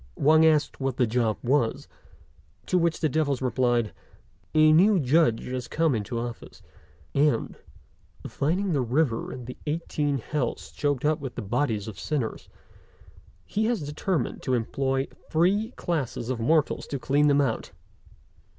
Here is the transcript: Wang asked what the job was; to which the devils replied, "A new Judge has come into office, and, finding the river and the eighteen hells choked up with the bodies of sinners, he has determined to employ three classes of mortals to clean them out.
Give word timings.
Wang 0.15 0.43
asked 0.47 0.79
what 0.79 0.97
the 0.97 1.05
job 1.05 1.37
was; 1.43 1.87
to 2.65 2.79
which 2.79 3.01
the 3.01 3.07
devils 3.07 3.39
replied, 3.39 3.93
"A 4.55 4.71
new 4.73 4.99
Judge 4.99 5.45
has 5.45 5.67
come 5.67 5.93
into 5.93 6.17
office, 6.17 6.63
and, 7.13 7.55
finding 8.27 8.73
the 8.73 8.81
river 8.81 9.31
and 9.31 9.45
the 9.45 9.57
eighteen 9.67 10.17
hells 10.17 10.71
choked 10.71 11.05
up 11.05 11.19
with 11.19 11.35
the 11.35 11.43
bodies 11.43 11.87
of 11.87 11.99
sinners, 11.99 12.49
he 13.45 13.65
has 13.65 13.83
determined 13.83 14.41
to 14.41 14.55
employ 14.55 15.07
three 15.29 15.69
classes 15.75 16.31
of 16.31 16.39
mortals 16.39 16.87
to 16.87 16.97
clean 16.97 17.27
them 17.27 17.39
out. 17.39 17.69